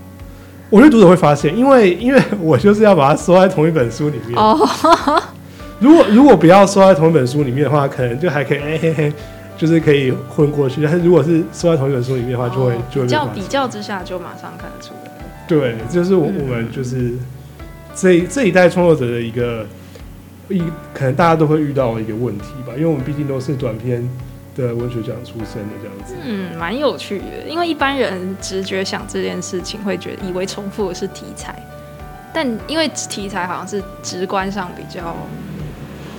[0.70, 4.38] 我觉得读者会发现，因为因为 我就是要把它收在同一本书里面。
[4.38, 4.58] 哦，
[5.80, 9.14] 如果如果不要收在同一本书里面的话，可能就还可以哎嘿嘿。
[9.56, 15.12] 就是可以混过去，但是如果是收在同一本书里面的话，就会就会比较比较之下就马上看得出来。
[15.48, 17.14] 对，就是我我们就是
[17.96, 19.64] 这这一代创作者的一个
[20.50, 24.08] 一可能大家都会遇到一个问题吧，因为我们毕竟都是短篇
[24.56, 26.16] 的文学奖出身的这样子。
[26.24, 31.56] 嗯，蛮有趣的，因为一般人直觉想这件事情会觉得以为重复的是题材，
[32.34, 35.16] 但因为题材好像是直观上比较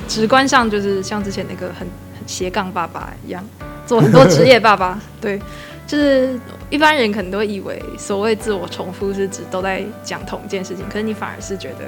[0.08, 1.86] 直观上就是像之前那个很。
[2.26, 3.44] 斜杠爸爸一样，
[3.84, 4.98] 做很多职业爸爸。
[5.20, 5.38] 对，
[5.86, 11.84] 就是一般人可能都会以为所谓自我重复是指都在讲同一件事情，可是你反而是觉得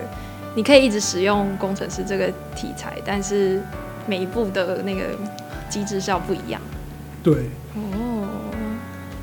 [0.57, 3.63] 你可以一直使用工程师这个题材，但是
[4.07, 5.03] 每一步的那个
[5.69, 6.61] 机制是要不一样。
[7.23, 7.35] 对。
[7.75, 8.27] 哦。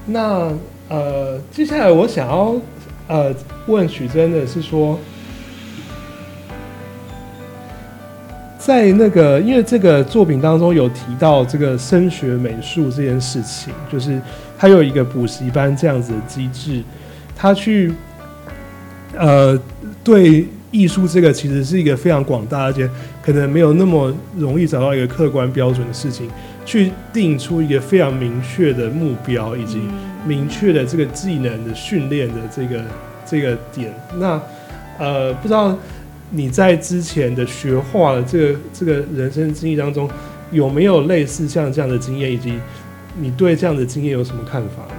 [0.06, 0.54] 那
[0.89, 2.56] 呃，接下来我想要
[3.08, 3.34] 呃
[3.67, 4.98] 问许真的是说。
[8.60, 14.22] 在那个，因为这个作品当中有提到这个升学美术这件事情，就是
[14.58, 16.82] 他有一个补习班这样子的机制，
[17.36, 17.93] 他去
[19.17, 19.60] 呃
[20.02, 22.90] 对艺术这个其实是一个非常广大而且
[23.22, 26.30] 可能没有那么容易找到一个客观标准的事情，
[26.66, 29.82] 去定出一个非常明确的目标以及
[30.28, 32.84] 明确的这个技能的训练的这个
[33.26, 33.94] 这个点。
[34.18, 34.42] 那
[35.00, 35.74] 呃不知道。
[36.36, 40.10] 你在之前的学画的这个这个人生经历当中，
[40.50, 42.58] 有没有类似像这样的经验，以及
[43.20, 44.96] 你对这样的经验有什么看法呢？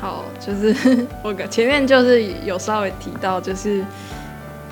[0.00, 3.84] 好，就是我前面就是有稍微提到，就是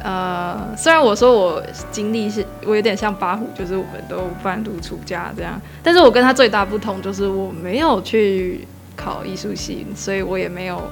[0.02, 10.82] 呃，虽然我说我经历是我有点像八虎，就是我们都半路出家这样，但是我跟他最大不同就是我没有去考艺术系，所以我也没有。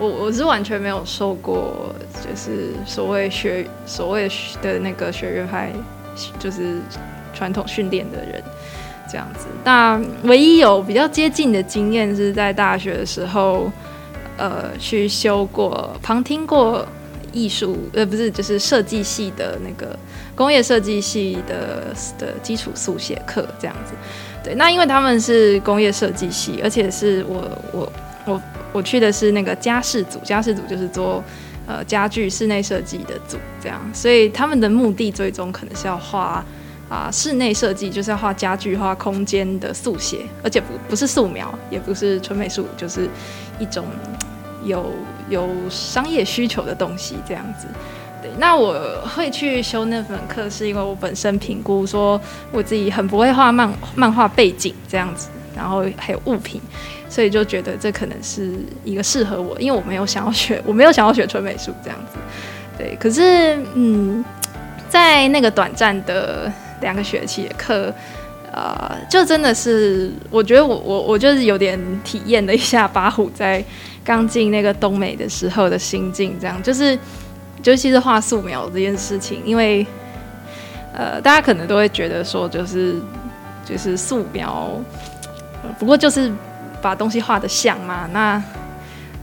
[0.00, 4.30] 我我是完全没有受过，就是所谓学所谓
[4.62, 5.72] 的那个学院派，
[6.38, 6.80] 就是
[7.34, 8.40] 传统训练的人
[9.10, 9.48] 这样子。
[9.64, 13.68] 那唯一有比较接近的经验是在大学的时候，
[14.36, 16.86] 呃，去修过旁听过
[17.32, 19.98] 艺术，呃，不是，就是设计系的那个
[20.34, 23.92] 工业设计系的的基础速写课这样子。
[24.42, 27.92] 对，那因为他们是工业设计系，而且是我我
[28.26, 28.42] 我。
[28.70, 31.24] 我去的是那个家饰组，家饰组就是做
[31.66, 36.44] 呃家具室内设计的组，这样，所以他们的目的最终可能是要画
[36.86, 43.08] 啊室内设计就是要画家具、画空间的速写，而且不不是素描，也不是纯美术，就是
[43.58, 43.86] 一种
[44.62, 44.92] 有
[45.28, 47.66] 有商业需求的东西这样子。
[48.20, 48.74] 对，那我
[49.14, 56.60] 会去修那门课，是因为我本身评估说我自己很不会画漫漫画背景这样子，然后还有物品，
[57.08, 62.18] 所以就觉得这可能是一个适合我，因为我没有想要学，我没有想要学纯美术这样子。
[62.76, 64.24] 对，可是嗯，
[64.88, 67.94] 在那个短暂的两个学期的课，
[68.52, 73.64] 呃，就真的是我觉得我我我就是有点体验了一下八虎在
[74.08, 76.98] 刚进那个东美的时候的心境，这样就是。
[77.64, 79.84] 尤其是画素描这件事情，因为，
[80.94, 82.94] 呃，大家可能都会觉得说，就是
[83.64, 84.70] 就是素描，
[85.76, 86.32] 不过就是
[86.80, 88.42] 把东西画的像嘛，那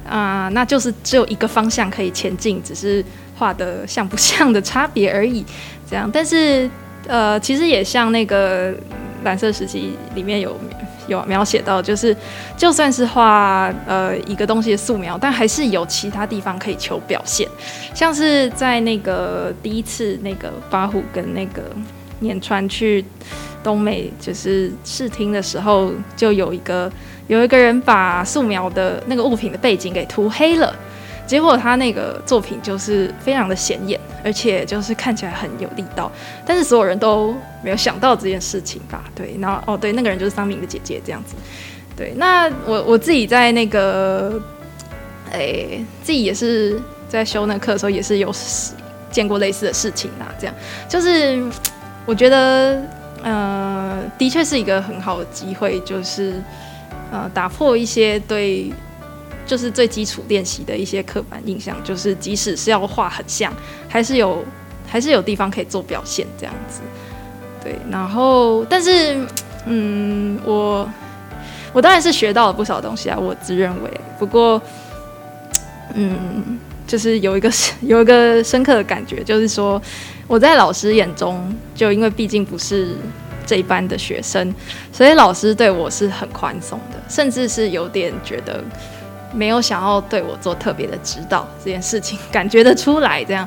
[0.07, 3.03] 啊，那就是只有一个方向可以前进，只是
[3.37, 5.43] 画的像不像的差别而已。
[5.89, 6.69] 这样，但是
[7.07, 8.75] 呃，其实也像那个
[9.23, 10.59] 蓝色时期里面有。
[11.07, 12.15] 有描写到，就是
[12.57, 17.47] 就算是画呃一个东西的素描，但还是有其他地方可以求表现，
[17.93, 21.61] 像是在那个第一次那个八虎跟那个
[22.19, 23.03] 年川去
[23.63, 26.91] 东美就是试听的时候，就有一个
[27.27, 30.73] 有一个人把素描的那个物品的背景给涂黑了。
[31.27, 36.11] 结果他那个作品就是非常的显眼，而且就是看起来很有力道，
[36.45, 39.03] 但是所有人都没有想到这件事情吧？
[39.15, 41.33] 对，然后哦，对，那个人就是桑明的姐姐这样子。
[41.97, 44.39] 对，那我我自己在那个，
[45.31, 48.31] 诶，自己也是在修那课的时候，也是有
[49.09, 50.31] 见过类似的事情啦。
[50.39, 50.53] 这样，
[50.87, 51.43] 就是
[52.05, 52.79] 我觉得，
[53.23, 56.39] 呃，的确是一个很好的机会，就是
[57.11, 58.71] 呃，打破一些对。
[59.47, 63.53] 就是最基础练习的一些刻板印象，就是即使是要画很像，
[63.87, 64.43] 还是有
[64.87, 66.81] 还是有地方可以做表现这样子。
[67.65, 69.17] 对，然后但是
[69.65, 70.87] 嗯，我
[71.73, 73.89] 我当然是学到了不少东西啊，我自认为。
[74.19, 74.61] 不过
[75.95, 77.49] 嗯，就是有一个
[77.81, 79.81] 有一个深刻的感觉，就是说
[80.27, 82.95] 我在老师眼中，就因为毕竟不是
[83.47, 84.53] 这一班的学生，
[84.93, 88.63] 所以老师对我是很宽松的，甚至是有点觉得。
[89.33, 93.45] 没有想要对我做特别的指导这件事情，感觉得出来这样，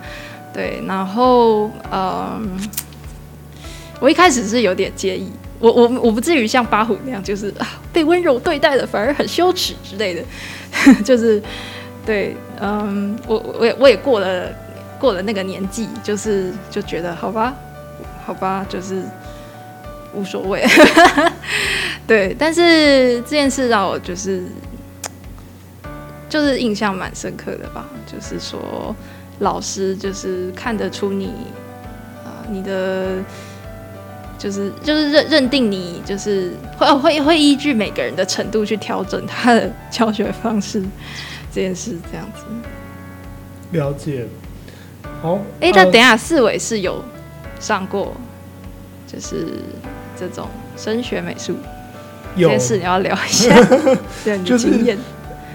[0.52, 2.60] 对，然后嗯，
[4.00, 7.52] 我一开始是有点介意，我我我不至于像八虎那样，就是
[7.92, 10.22] 被温柔对待的反而很羞耻之类的，
[11.04, 11.42] 就是
[12.06, 14.48] 对，嗯，我我也我也过了
[14.98, 17.54] 过了那个年纪，就是就觉得好吧，
[18.24, 19.02] 好吧，就是
[20.14, 20.64] 无所谓，
[22.06, 24.42] 对，但是这件事让我就是。
[26.30, 28.94] 就是印象蛮深刻的吧，就是说
[29.38, 31.28] 老师就是看得出你
[32.22, 33.12] 啊，你的
[34.38, 40.80] 就是就是认认定你就是会会会依据每个人的程度去调整他的教学方式
[41.52, 42.44] 这件事这样子。
[43.72, 44.26] 了解。
[45.20, 47.04] 好，哎，那等下四伟是有
[47.58, 48.14] 上过，
[49.06, 49.46] 就是
[50.16, 50.46] 这种
[50.76, 51.56] 升学美术
[52.36, 53.52] 这件事，你要聊一下
[54.24, 54.96] 对你的经验。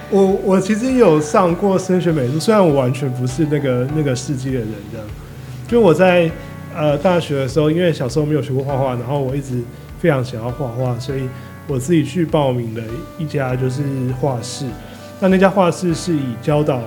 [0.10, 5.08] 我我其实有上过升学美术，虽然我完全不是那个那个世纪的人，这样。
[5.66, 6.30] 就我在
[6.76, 9.62] 呃大学的时候，因为小时候没有学过画画，然后我一直
[10.00, 11.24] 非常想要画画，所以
[11.68, 12.82] 我自己去报名了
[13.18, 13.82] 一家就是
[14.20, 14.66] 画室。
[15.20, 16.82] 那那家画室是以教导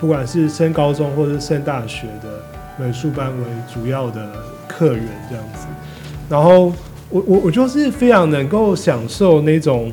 [0.00, 2.42] 不管是升高中或者是升大学的
[2.78, 4.32] 美术班为主要的
[4.66, 5.66] 客源这样子。
[6.28, 6.72] 然后
[7.10, 9.92] 我我我就是非常能够享受那种。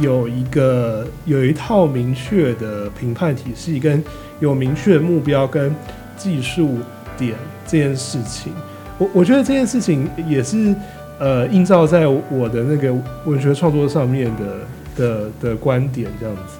[0.00, 4.00] 有一个有一套明确的评判体系，跟
[4.38, 5.74] 有明确的目标跟
[6.16, 6.78] 技术
[7.20, 8.52] 点这件事情，
[8.98, 10.74] 我我觉得这件事情也是
[11.20, 12.92] 呃映照在我的那个
[13.26, 14.56] 文学创作上面的
[14.96, 16.58] 的的观点这样子。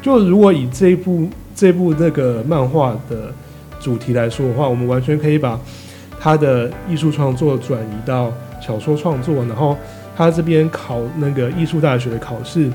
[0.00, 3.32] 就如果以这部这部那个漫画的
[3.80, 5.60] 主题来说的话，我们完全可以把
[6.18, 9.76] 他的艺术创作转移到小说创作，然后。
[10.18, 12.70] 他这边考那个艺术大学的考试，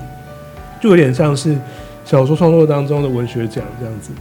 [0.79, 1.57] 就有点像是
[2.05, 4.11] 小说创作当中的文学奖这样子。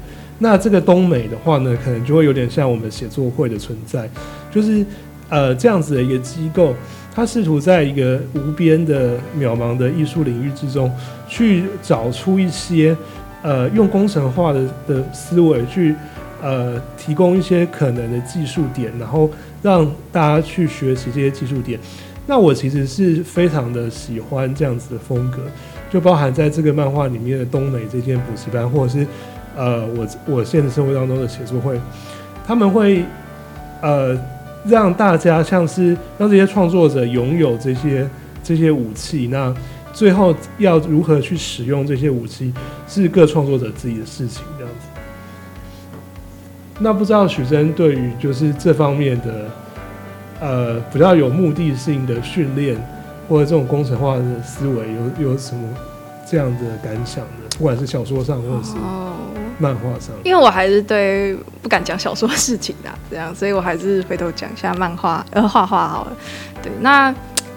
[0.43, 4.09] 那这个东美的话呢，可能就会有点像我们写作会的存在，
[4.51, 4.85] 就是
[5.29, 6.75] 呃这样子的一个机构，
[7.15, 10.91] 它试图在一个无边的渺茫的艺术领域之中，
[11.29, 12.97] 去找出一些
[13.43, 15.95] 呃用工程化的的思维去
[16.43, 19.31] 呃提供一些可能的技术点，然后
[19.61, 21.79] 让大家去学习这些技术点。
[22.27, 25.43] 那我其实是非常的喜欢这样子的风格，
[25.91, 29.05] 就包含在这个漫画里面的东美这间补习班，或者是
[29.57, 31.81] 呃我我现实生活当中的写作会，
[32.47, 33.05] 他们会
[33.81, 34.17] 呃
[34.65, 38.09] 让大家像是让这些创作者拥有这些
[38.43, 39.55] 这些武器，那
[39.93, 42.53] 最后要如何去使用这些武器，
[42.87, 44.87] 是各创作者自己的事情，这样子。
[46.79, 49.51] 那不知道许真对于就是这方面的
[50.41, 52.77] 呃比较有目的性的训练，
[53.29, 54.87] 或者这种工程化的思维，
[55.19, 55.69] 有有什么
[56.27, 57.45] 这样的感想呢？
[57.59, 59.13] 不管是小说上或者是哦，
[59.61, 66.13] 漫画上，因为我还是对不敢讲小说事情的， 这样，所以我还是回头讲一下漫画呃画画好了。
[66.63, 67.15] 对，那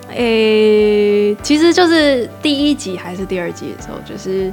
[0.10, 4.52] 诶、其实就是第一集还是第二集的时候，就是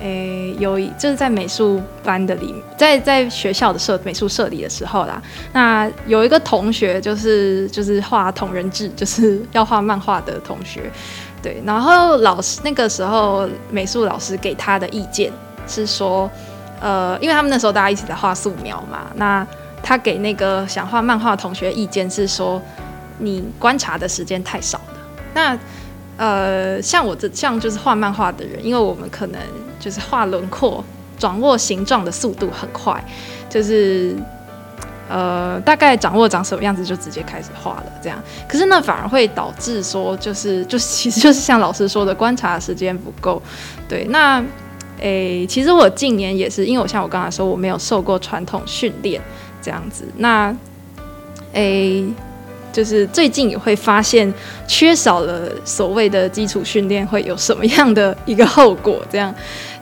[0.00, 5.20] 诶、有一就是在美术班的里，在在学校的社美术社里的时候啦，
[5.52, 10.90] 那有一个同学就是就是画同人志，就是要画漫画的同学。
[11.42, 15.30] 对，然后老师那个时候美术老师给他的意见
[15.66, 16.30] 是说，
[16.82, 19.46] 呃，因为他们那时候大家一起在画素描嘛，那
[19.84, 22.60] 他给那个想画漫画同学意见是说，
[23.18, 24.94] 你观察的时间太少了。
[25.32, 25.56] 那
[26.16, 29.40] 呃，像我这像就是画漫画的人，因为我们可能
[29.78, 30.84] 就是画轮廓、
[31.16, 33.02] 掌握形状的速度很快，
[33.48, 34.16] 就是
[35.08, 38.18] 呃，大概掌握长什么样子就直接开始画了，这样。
[38.48, 43.40] 可是那反而会导致说，就是就其实就是像老师说的，观察时间不够。
[43.88, 44.42] 对，那
[45.02, 49.20] 诶，其实我近年也是，因为我像我刚才说，我没有受过传统训练
[49.60, 50.04] 这样子。
[50.18, 50.56] 那
[51.52, 52.04] 诶，
[52.72, 54.32] 就是最近也会发现，
[54.68, 59.04] 缺少了所谓的基础训练会有什么样的一个后果？
[59.10, 59.34] 这样。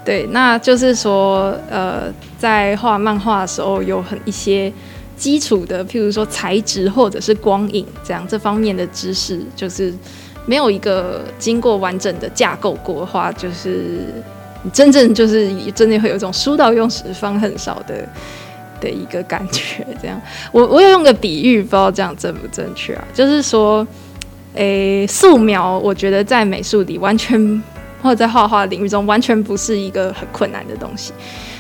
[0.03, 2.05] 对，那就是说，呃，
[2.39, 4.73] 在画漫画的时候，有很一些
[5.15, 9.93] 基础的，譬如说材质或者是光影这样这方面的知识，就是
[10.47, 14.07] 没有一个经过完整的架构过的话，就是
[14.73, 18.07] 真正就是真的会有一种书到用时方恨少的
[18.81, 19.87] 的一个感觉。
[20.01, 20.21] 这样，
[20.53, 23.05] 我我有用个比喻，不知道这样正不正确啊？
[23.15, 23.87] 就是说，
[24.55, 27.63] 诶，素描，我觉得在美术里完全。
[28.03, 31.13] 或者在画画领域中，完全不是一个很困难的东西，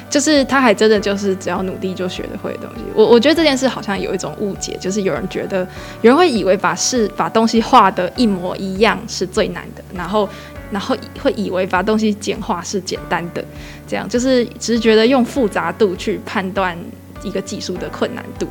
[0.09, 2.82] 就是他还真的就是只要努力就学得会的东西。
[2.94, 5.59] 我我觉得这件事好像有一种误解，就是有人觉得
[6.01, 10.26] 有人会以为把事把东西画的一模一样是最难的，然后
[10.70, 13.44] 然后会以为把东西简化是简单的，
[13.86, 16.76] 这样就是只是觉得用复杂度去判断
[17.22, 18.46] 一个技术的困难度。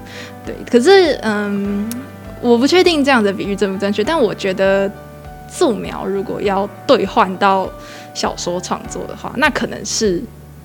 [0.46, 1.90] 对，可是嗯，
[2.42, 4.92] 我不确定这样的比喻正不正确，但我觉得。
[5.52, 7.68] 素描如果要兑换到
[8.14, 10.22] 小说创作的话，那可能是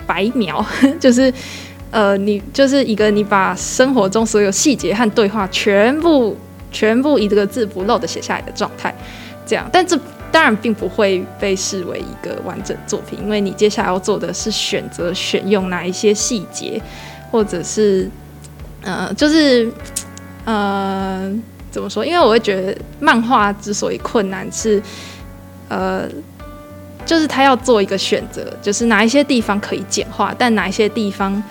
[0.06, 0.62] 白描，
[1.00, 1.32] 就是
[1.90, 6.36] 呃，你就是一个你把生活中所有细节和对话全部
[6.70, 8.94] 全部一个字不漏的写下来的状态，
[9.46, 9.66] 这样。
[9.72, 9.98] 但这
[10.34, 16.82] 当然并不会被视为一个完整作品，因为你接下来要做的是选择选用哪一些细节，
[17.30, 18.10] 或者是
[18.82, 19.70] 呃，就是
[20.44, 21.32] 呃。
[21.74, 22.06] 怎么说？
[22.06, 24.80] 因为我会觉得漫画之所以困难是，
[25.68, 26.08] 呃，
[27.04, 31.42] 就是他要做一个选择，就是哪一些地方可以简化，但哪一些地方，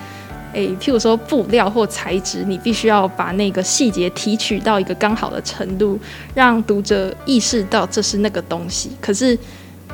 [0.54, 5.98] 诶，譬如说布料或材质，你必须要把那个细节提取到一个刚好的程度，
[6.34, 8.92] 让读者意识到这是那个东西。
[9.00, 9.36] 可是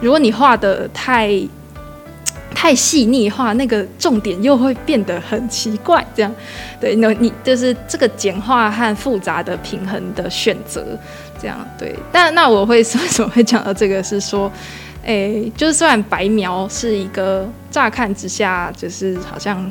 [0.00, 1.30] 如果你画的太
[2.54, 6.04] 太细腻的话，那个重点又会变得很奇怪。
[6.14, 6.34] 这样，
[6.78, 10.84] 对，那你就是这个简化和复杂的平衡的选择，
[11.40, 11.96] 这样对。
[12.12, 14.02] 但那我会 为什么会讲到这个？
[14.02, 14.50] 是说，
[15.04, 19.70] 诶，就是虽然白描是一个乍看之下就是好像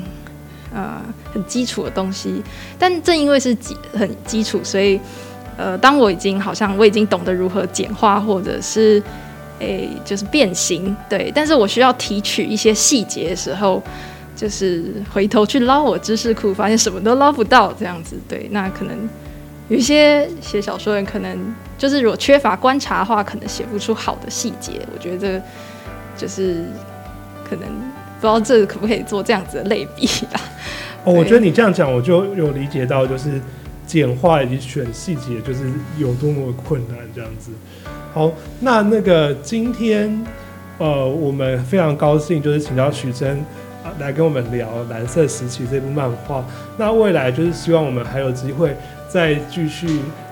[0.74, 1.00] 呃
[1.32, 2.42] 很基础的东西，
[2.78, 5.00] 但正因为是基很基础，所以
[5.56, 9.02] 呃，当我已经好像我已经懂得如何简化，或者是。
[9.62, 13.82] 诶，就是变形，对，但是我需要提取一些细节的时候，
[14.34, 18.96] 就是回头去捞我知识库，发现什么都捞不到，这样子，对，那可能
[19.68, 24.80] 有一些写小说人，可能就是如果缺乏观察的话，可能写不出好的细节。
[24.94, 25.38] 我觉得
[26.16, 26.64] 就是
[27.46, 27.68] 可能
[28.20, 30.40] 不知道这可不可以做这样子的类比啊。
[31.04, 33.40] 哦，我觉得你这样讲，我就有理解到，就是
[33.86, 37.50] 简化以及选细节，就是有多么困难，这样子。
[38.12, 40.22] 好，那那个今天，
[40.76, 43.38] 呃，我们非常高兴，就是请到许真
[43.82, 46.44] 啊来跟我们聊《蓝色时期》这部漫画。
[46.76, 48.76] 那未来就是希望我们还有机会
[49.08, 49.86] 再继续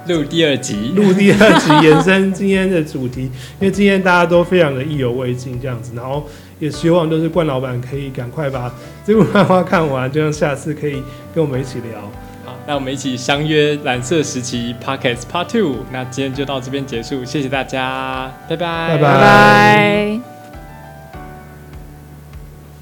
[0.07, 3.23] 录第二集，录第二集，延伸今天的主题。
[3.23, 6.27] 因为今天大家都非常的意犹未尽，这样子，然后
[6.59, 8.73] 也希望就是冠老板可以赶快把
[9.05, 11.03] 这部漫画看完，这样下次可以
[11.35, 12.01] 跟我们一起聊。
[12.45, 15.85] 好那我们一起相约蓝色时期 Pockets Part Two。
[15.93, 20.38] 那今天就到这边结束，谢谢大家，拜拜，拜拜拜。